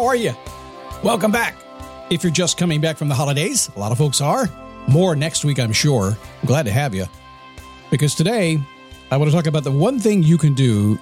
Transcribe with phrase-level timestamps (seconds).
[0.00, 0.34] How are you?
[1.02, 1.54] Welcome back.
[2.08, 4.48] If you're just coming back from the holidays, a lot of folks are.
[4.88, 6.16] More next week, I'm sure.
[6.40, 7.04] I'm glad to have you.
[7.90, 8.58] Because today,
[9.10, 10.98] I want to talk about the one thing you can do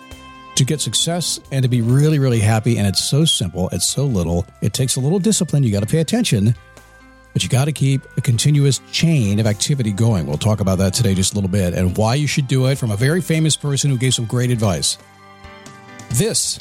[0.57, 2.77] to get success and to be really, really happy.
[2.77, 4.45] And it's so simple, it's so little.
[4.63, 5.63] It takes a little discipline.
[5.63, 6.57] You got to pay attention,
[7.33, 10.27] but you got to keep a continuous chain of activity going.
[10.27, 12.79] We'll talk about that today just a little bit and why you should do it
[12.79, 14.99] from a very famous person who gave some great advice.
[16.11, 16.59] This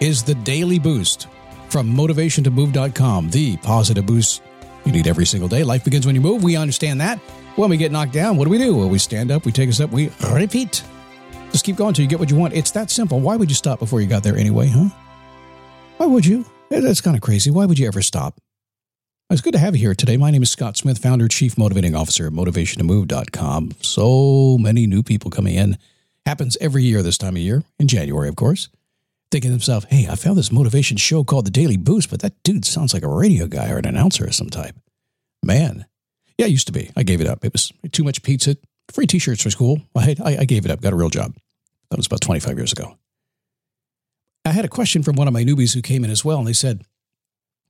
[0.00, 1.28] is the Daily Boost
[1.68, 4.42] from motivationtomove.com, the positive boost
[4.84, 5.64] you need every single day.
[5.64, 6.42] Life begins when you move.
[6.42, 7.18] We understand that.
[7.56, 8.76] When we get knocked down, what do we do?
[8.76, 10.84] Well, we stand up, we take a step, we repeat.
[11.50, 12.54] Just keep going until you get what you want.
[12.54, 13.20] It's that simple.
[13.20, 14.88] Why would you stop before you got there anyway, huh?
[15.96, 16.44] Why would you?
[16.68, 17.50] That's kind of crazy.
[17.50, 18.38] Why would you ever stop?
[19.30, 20.16] It's good to have you here today.
[20.16, 23.72] My name is Scott Smith, founder, chief motivating officer at motivationtomove.com.
[23.80, 25.78] So many new people coming in.
[26.26, 28.68] Happens every year this time of year, in January, of course
[29.30, 32.42] thinking to himself, hey, I found this motivation show called The Daily Boost, but that
[32.42, 34.76] dude sounds like a radio guy or an announcer of some type.
[35.42, 35.86] Man.
[36.38, 36.90] Yeah, it used to be.
[36.94, 37.44] I gave it up.
[37.44, 38.56] It was too much pizza.
[38.92, 39.80] Free t shirts for school.
[39.96, 41.34] I, I, I gave it up, got a real job.
[41.90, 42.96] That was about 25 years ago.
[44.44, 46.46] I had a question from one of my newbies who came in as well, and
[46.46, 46.84] they said,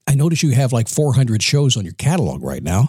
[0.06, 2.88] I notice you have like 400 shows on your catalog right now.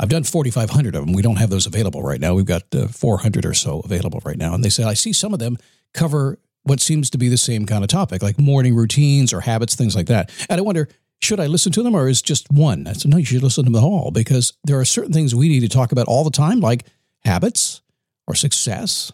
[0.00, 1.14] I've done 4,500 of them.
[1.14, 2.34] We don't have those available right now.
[2.34, 4.54] We've got uh, 400 or so available right now.
[4.54, 5.56] And they said, I see some of them
[5.92, 9.74] cover what seems to be the same kind of topic, like morning routines or habits,
[9.74, 10.30] things like that.
[10.48, 10.88] And I wonder,
[11.20, 12.86] should I listen to them or is just one?
[12.86, 15.48] I said, no, you should listen to them all because there are certain things we
[15.48, 16.84] need to talk about all the time, like
[17.24, 17.80] habits
[18.26, 19.12] or success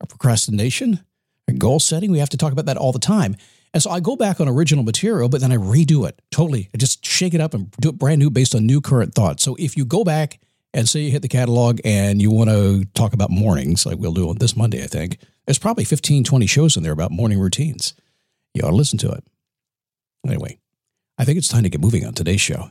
[0.00, 1.00] or procrastination
[1.48, 2.10] or goal setting.
[2.10, 3.36] We have to talk about that all the time.
[3.74, 6.70] And so I go back on original material, but then I redo it totally.
[6.72, 9.42] I just shake it up and do it brand new based on new current thoughts.
[9.42, 10.38] So if you go back
[10.72, 14.12] and say you hit the catalog and you want to talk about mornings, like we'll
[14.12, 17.38] do on this Monday, I think, there's probably 15, 20 shows in there about morning
[17.38, 17.94] routines.
[18.54, 19.24] You ought to listen to it.
[20.26, 20.58] Anyway,
[21.18, 22.70] I think it's time to get moving on today's show.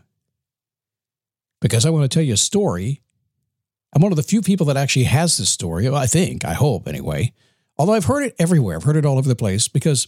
[1.62, 3.02] Because I want to tell you a story.
[3.94, 5.88] I'm one of the few people that actually has this story.
[5.88, 7.32] I think, I hope anyway.
[7.78, 10.08] Although I've heard it everywhere, I've heard it all over the place because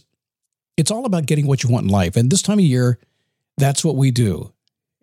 [0.76, 2.16] it's all about getting what you want in life.
[2.16, 2.98] And this time of year,
[3.56, 4.52] that's what we do.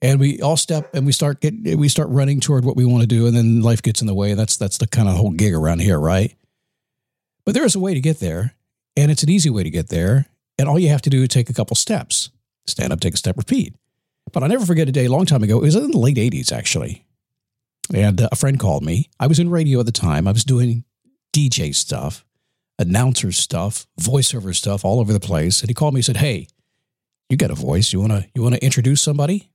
[0.01, 3.01] And we all step and we start get we start running toward what we want
[3.01, 4.33] to do, and then life gets in the way.
[4.33, 6.35] That's that's the kind of whole gig around here, right?
[7.45, 8.55] But there is a way to get there,
[8.95, 10.27] and it's an easy way to get there.
[10.57, 12.29] And all you have to do is take a couple steps
[12.65, 13.75] stand up, take a step, repeat.
[14.31, 15.57] But I'll never forget a day a long time ago.
[15.57, 17.05] It was in the late 80s, actually.
[17.93, 19.09] And uh, a friend called me.
[19.19, 20.27] I was in radio at the time.
[20.27, 20.85] I was doing
[21.35, 22.25] DJ stuff,
[22.79, 25.61] announcer stuff, voiceover stuff all over the place.
[25.61, 26.47] And he called me and said, Hey,
[27.29, 27.91] you got a voice.
[27.91, 29.49] You wanna you wanna introduce somebody?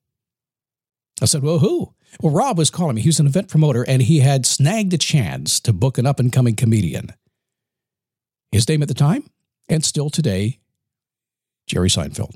[1.22, 1.94] I said, Well, who?
[2.20, 3.02] Well, Rob was calling me.
[3.02, 6.20] He was an event promoter and he had snagged a chance to book an up
[6.20, 7.12] and coming comedian.
[8.52, 9.24] His name at the time,
[9.68, 10.58] and still today,
[11.66, 12.34] Jerry Seinfeld.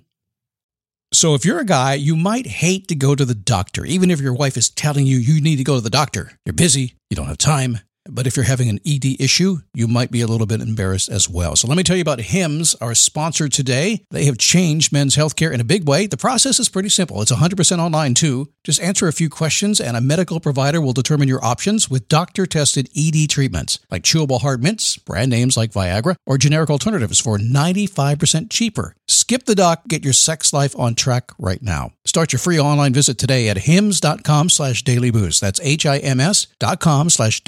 [1.13, 4.21] So if you're a guy, you might hate to go to the doctor, even if
[4.21, 6.33] your wife is telling you you need to go to the doctor.
[6.47, 7.79] You're busy, you don't have time,
[8.11, 11.29] but if you're having an ED issue, you might be a little bit embarrassed as
[11.29, 11.57] well.
[11.57, 14.05] So let me tell you about HIMS, our sponsor today.
[14.11, 16.07] They have changed men's healthcare in a big way.
[16.07, 17.23] The process is pretty simple.
[17.23, 18.53] It's 100% online too.
[18.65, 22.89] Just answer a few questions and a medical provider will determine your options with doctor-tested
[22.97, 28.51] ED treatments like chewable hard mints, brand names like Viagra, or generic alternatives for 95%
[28.51, 28.95] cheaper.
[29.09, 31.93] Skip the doc, get your sex life on track right now.
[32.05, 34.83] Start your free online visit today at hims.com slash.
[34.83, 37.43] That's H-I-M-S dot com slash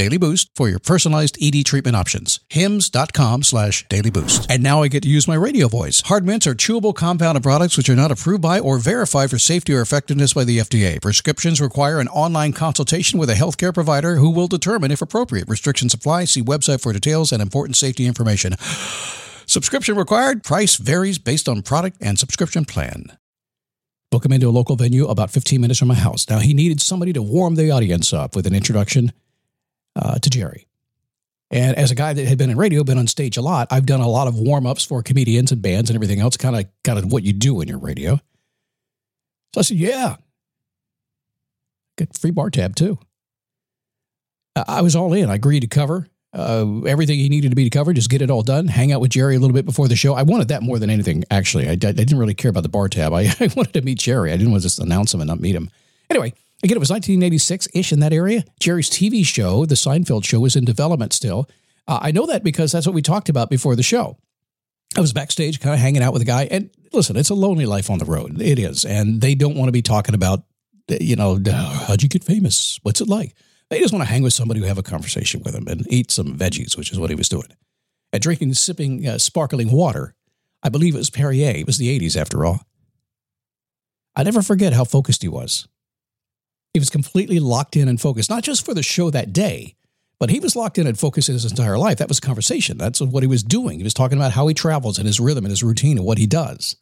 [0.54, 2.40] for your personalized ED treatment options.
[2.48, 4.50] Hims.com slash Daily Boost.
[4.50, 6.02] And now I get to use my radio voice.
[6.02, 9.74] Hard mints are chewable compounded products which are not approved by or verified for safety
[9.74, 11.00] or effectiveness by the FDA.
[11.00, 15.48] Prescriptions require an online consultation with a healthcare provider who will determine if appropriate.
[15.48, 16.24] Restrictions apply.
[16.24, 18.54] See website for details and important safety information.
[19.46, 20.42] Subscription required.
[20.42, 23.18] Price varies based on product and subscription plan.
[24.14, 26.30] Book him into a local venue about 15 minutes from my house.
[26.30, 29.12] Now, he needed somebody to warm the audience up with an introduction
[29.96, 30.66] uh, to Jerry.
[31.50, 33.86] And as a guy that had been in radio, been on stage a lot, I've
[33.86, 36.64] done a lot of warm ups for comedians and bands and everything else, kind of
[36.82, 38.16] kind of what you do in your radio.
[39.54, 40.16] So I said, "Yeah,
[41.96, 42.98] get free bar tab too."
[44.56, 45.30] I was all in.
[45.30, 48.30] I agreed to cover uh, everything he needed to be to cover, just get it
[48.30, 50.14] all done, hang out with Jerry a little bit before the show.
[50.14, 51.68] I wanted that more than anything, actually.
[51.68, 53.12] I, I didn't really care about the bar tab.
[53.12, 54.32] I, I, wanted to meet Jerry.
[54.32, 55.70] I didn't want to just announce him and not meet him.
[56.10, 58.42] Anyway, again, it was 1986 ish in that area.
[58.58, 61.48] Jerry's TV show, The Seinfeld Show, was in development still.
[61.86, 64.16] Uh, I know that because that's what we talked about before the show.
[64.96, 66.48] I was backstage, kind of hanging out with a guy.
[66.50, 68.40] And listen, it's a lonely life on the road.
[68.40, 68.84] It is.
[68.84, 70.44] And they don't want to be talking about,
[70.88, 71.38] you know,
[71.86, 72.78] how'd you get famous?
[72.82, 73.34] What's it like?
[73.68, 76.10] They just want to hang with somebody who have a conversation with them and eat
[76.10, 77.48] some veggies, which is what he was doing.
[78.12, 80.14] And drinking, sipping uh, sparkling water.
[80.62, 81.56] I believe it was Perrier.
[81.56, 82.60] It was the 80s after all.
[84.16, 85.66] I never forget how focused he was.
[86.74, 89.76] He was completely locked in and focused, not just for the show that day,
[90.18, 91.98] but he was locked in and focused his entire life.
[91.98, 92.76] That was conversation.
[92.76, 93.78] That's what he was doing.
[93.78, 96.18] He was talking about how he travels and his rhythm and his routine and what
[96.18, 96.76] he does.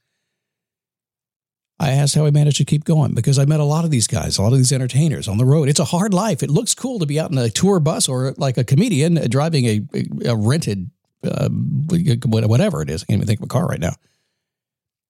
[1.78, 4.06] I asked how he managed to keep going because I met a lot of these
[4.06, 5.68] guys, a lot of these entertainers on the road.
[5.68, 6.42] It's a hard life.
[6.42, 9.66] It looks cool to be out in a tour bus or like a comedian driving
[9.66, 9.82] a,
[10.26, 10.90] a rented,
[11.24, 13.02] uh, whatever it is.
[13.02, 13.94] I can't even think of a car right now.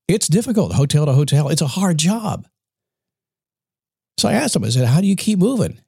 [0.08, 1.49] It's difficult, hotel to hotel.
[1.50, 2.49] It's a hard job.
[4.22, 5.80] So I asked him, I said, How do you keep moving?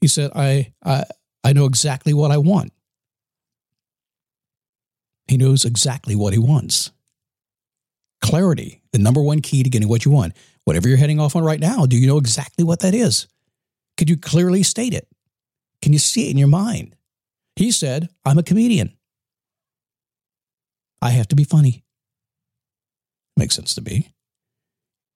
[0.00, 1.06] He said, I, I,
[1.42, 2.72] I know exactly what I want.
[5.26, 6.92] He knows exactly what he wants.
[8.20, 10.34] Clarity, the number one key to getting what you want.
[10.66, 13.26] Whatever you're heading off on right now, do you know exactly what that is?
[13.96, 15.08] Could you clearly state it?
[15.82, 16.94] Can you see it in your mind?
[17.56, 18.96] He said, I'm a comedian.
[21.02, 21.82] I have to be funny.
[23.36, 24.14] Makes sense to me.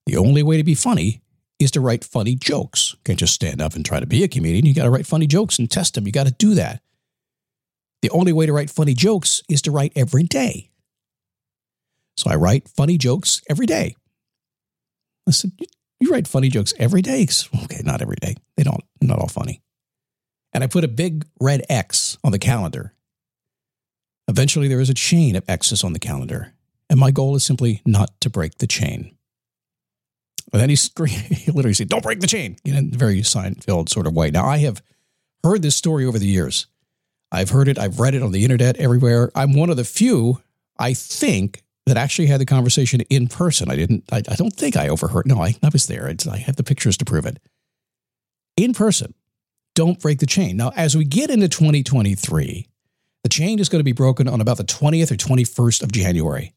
[0.07, 1.21] The only way to be funny
[1.65, 2.95] is to write funny jokes.
[3.05, 4.67] Can't just stand up and try to be a comedian.
[4.67, 6.07] You got to write funny jokes and test them.
[6.07, 6.83] You got to do that.
[8.03, 10.71] The only way to write funny jokes is to write every day.
[12.17, 13.97] So I write funny jokes every day.
[15.27, 15.53] I said,
[16.01, 17.27] You write funny jokes every day?
[17.65, 18.37] Okay, not every day.
[18.57, 19.63] They don't, not all funny.
[20.53, 22.95] And I put a big red X on the calendar.
[24.29, 26.53] Eventually, there is a chain of X's on the calendar.
[26.89, 29.17] And my goal is simply not to break the chain.
[30.53, 33.89] And then he, screamed, he literally said, Don't break the chain in a very Seinfeld
[33.89, 34.31] sort of way.
[34.31, 34.83] Now, I have
[35.43, 36.67] heard this story over the years.
[37.33, 39.31] I've heard it, I've read it on the internet everywhere.
[39.35, 40.41] I'm one of the few,
[40.79, 43.71] I think, that actually had the conversation in person.
[43.71, 45.27] I didn't, I, I don't think I overheard.
[45.27, 46.13] No, I, I was there.
[46.31, 47.41] I have the pictures to prove it.
[48.57, 49.15] In person,
[49.75, 50.57] don't break the chain.
[50.57, 52.69] Now, as we get into 2023,
[53.25, 56.55] the chain is going to be broken on about the 20th or 21st of January.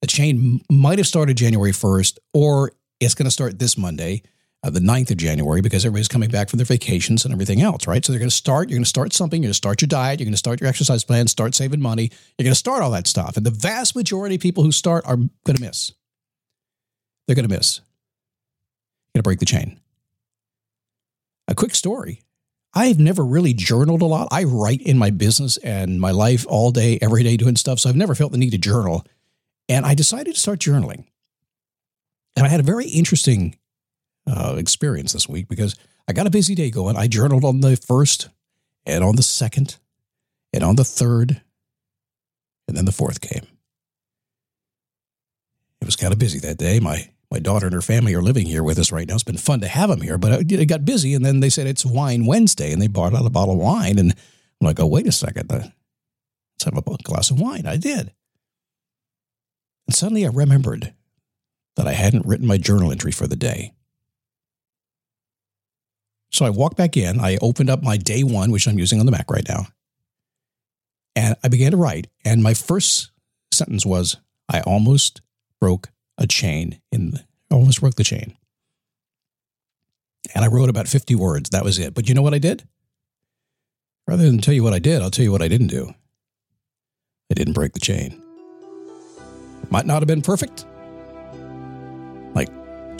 [0.00, 2.72] The chain might have started January 1st, or
[3.04, 4.22] it's going to start this Monday
[4.64, 7.86] uh, the 9th of January because everybody's coming back from their vacations and everything else,
[7.86, 8.04] right?
[8.04, 9.88] So they're going to start, you're going to start something, you're going to start your
[9.88, 12.82] diet, you're going to start your exercise plan, start saving money, you're going to start
[12.82, 13.36] all that stuff.
[13.36, 15.92] And the vast majority of people who start are going to miss.
[17.26, 17.80] They're going to miss.
[19.14, 19.80] You're going to break the chain.
[21.48, 22.22] A quick story.
[22.74, 24.28] I've never really journaled a lot.
[24.30, 27.80] I write in my business and my life all day, every day doing stuff.
[27.80, 29.04] So I've never felt the need to journal.
[29.68, 31.04] And I decided to start journaling.
[32.36, 33.56] And I had a very interesting
[34.26, 35.76] uh, experience this week because
[36.08, 36.96] I got a busy day going.
[36.96, 38.28] I journaled on the first
[38.86, 39.78] and on the second
[40.52, 41.40] and on the third,
[42.68, 43.46] and then the fourth came.
[45.80, 46.80] It was kind of busy that day.
[46.80, 49.14] My my daughter and her family are living here with us right now.
[49.14, 51.66] It's been fun to have them here, but it got busy, and then they said
[51.66, 54.86] it's Wine Wednesday, and they brought out a bottle of wine, and I'm like, oh
[54.86, 57.66] wait a second, let's have a glass of wine.
[57.66, 58.12] I did,
[59.86, 60.92] and suddenly I remembered
[61.76, 63.72] that I hadn't written my journal entry for the day.
[66.30, 67.20] So I walked back in.
[67.20, 69.66] I opened up my day one, which I'm using on the Mac right now.
[71.14, 72.08] And I began to write.
[72.24, 73.10] And my first
[73.52, 74.16] sentence was
[74.48, 75.20] I almost
[75.60, 77.18] broke a chain in
[77.50, 78.34] almost broke the chain.
[80.34, 81.50] And I wrote about 50 words.
[81.50, 81.94] That was it.
[81.94, 82.66] But you know what I did?
[84.06, 85.92] Rather than tell you what I did, I'll tell you what I didn't do.
[87.30, 88.22] I didn't break the chain.
[89.70, 90.64] Might not have been perfect.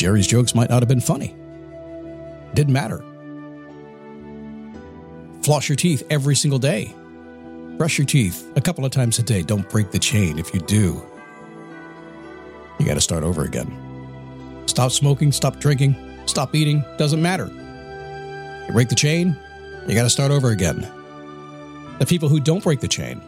[0.02, 1.37] Jerry's jokes might not have been funny.
[2.54, 3.04] Didn't matter
[5.42, 6.94] Floss your teeth every single day.
[7.76, 9.42] Brush your teeth a couple of times a day.
[9.42, 10.38] Don't break the chain.
[10.38, 11.02] If you do,
[12.78, 13.73] you got to start over again.
[14.66, 17.47] Stop smoking, stop drinking, stop eating, doesn't matter.
[18.66, 19.37] You break the chain,
[19.88, 20.80] you got to start over again.
[21.99, 23.21] The people who don't break the chain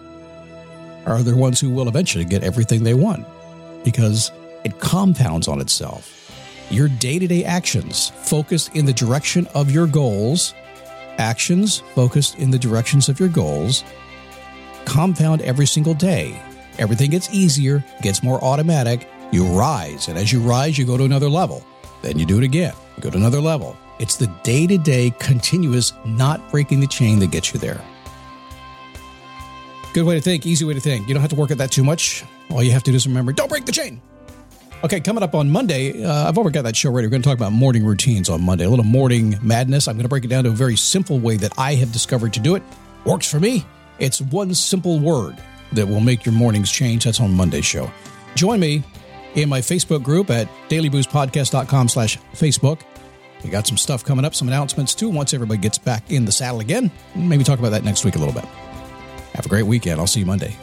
[1.06, 3.26] are the ones who will eventually get everything they want
[3.84, 4.30] because
[4.64, 6.23] it compounds on itself.
[6.70, 10.54] Your day to day actions focused in the direction of your goals,
[11.18, 13.84] actions focused in the directions of your goals,
[14.84, 16.40] compound every single day.
[16.78, 19.08] Everything gets easier, gets more automatic.
[19.30, 21.64] You rise, and as you rise, you go to another level.
[22.02, 23.76] Then you do it again, go to another level.
[23.98, 27.80] It's the day to day, continuous, not breaking the chain that gets you there.
[29.92, 31.06] Good way to think, easy way to think.
[31.06, 32.24] You don't have to work at that too much.
[32.50, 34.00] All you have to do is remember don't break the chain.
[34.84, 37.06] Okay, coming up on Monday, uh, I've already got that show ready.
[37.06, 39.88] We're going to talk about morning routines on Monday, a little morning madness.
[39.88, 42.34] I'm going to break it down to a very simple way that I have discovered
[42.34, 42.62] to do it.
[43.06, 43.64] Works for me.
[43.98, 45.38] It's one simple word
[45.72, 47.04] that will make your mornings change.
[47.04, 47.90] That's on Monday's show.
[48.34, 48.82] Join me
[49.34, 52.82] in my Facebook group at dailyboostpodcast.com slash Facebook.
[53.42, 56.32] We got some stuff coming up, some announcements too, once everybody gets back in the
[56.32, 56.90] saddle again.
[57.14, 58.44] Maybe talk about that next week a little bit.
[59.32, 59.98] Have a great weekend.
[59.98, 60.54] I'll see you Monday.